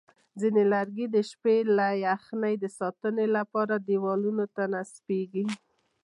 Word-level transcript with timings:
ځینې 0.39 0.61
لرګي 0.73 1.05
د 1.15 1.17
شپې 1.29 1.57
له 1.77 1.87
یخنۍ 2.05 2.55
ساتنې 2.79 3.25
لپاره 3.37 3.73
دیوالونو 3.87 4.45
ته 4.55 4.63
نصبېږي. 4.73 5.45